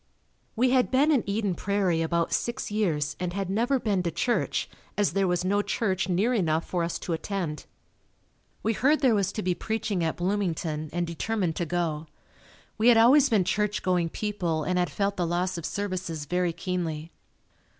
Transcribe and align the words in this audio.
We 0.55 0.71
had 0.71 0.89
been 0.89 1.11
in 1.11 1.23
Eden 1.27 1.53
Prairie 1.53 2.01
about 2.01 2.33
six 2.33 2.71
years 2.71 3.15
and 3.19 3.33
had 3.33 3.51
never 3.51 3.77
been 3.79 4.01
to 4.01 4.09
church 4.09 4.67
as 4.97 5.13
there 5.13 5.27
was 5.27 5.45
no 5.45 5.61
church 5.61 6.09
near 6.09 6.33
enough 6.33 6.65
for 6.65 6.83
us 6.83 6.97
to 6.97 7.13
attend. 7.13 7.67
We 8.63 8.73
heard 8.73 9.01
there 9.01 9.13
was 9.13 9.31
to 9.33 9.43
be 9.43 9.53
preaching 9.53 10.03
at 10.03 10.15
Bloomington, 10.17 10.89
and 10.91 11.05
determined 11.05 11.55
to 11.57 11.67
go. 11.67 12.07
We 12.79 12.87
had 12.87 12.97
always 12.97 13.29
been 13.29 13.43
church 13.43 13.83
going 13.83 14.09
people 14.09 14.63
and 14.63 14.79
had 14.79 14.89
felt 14.89 15.17
the 15.17 15.27
loss 15.27 15.55
of 15.55 15.67
services 15.67 16.25
very 16.25 16.51
keenly. 16.51 17.11